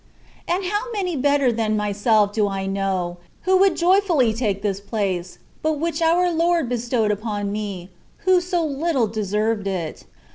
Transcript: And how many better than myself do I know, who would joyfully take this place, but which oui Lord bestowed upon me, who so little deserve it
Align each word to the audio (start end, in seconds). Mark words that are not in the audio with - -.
And 0.47 0.63
how 0.63 0.91
many 0.93 1.15
better 1.15 1.51
than 1.51 1.77
myself 1.77 2.33
do 2.33 2.47
I 2.47 2.65
know, 2.65 3.17
who 3.43 3.55
would 3.57 3.75
joyfully 3.77 4.33
take 4.33 4.63
this 4.63 4.79
place, 4.79 5.37
but 5.61 5.73
which 5.73 6.01
oui 6.01 6.31
Lord 6.33 6.67
bestowed 6.67 7.11
upon 7.11 7.51
me, 7.51 7.91
who 8.25 8.41
so 8.41 8.65
little 8.65 9.05
deserve 9.05 9.67
it 9.67 10.05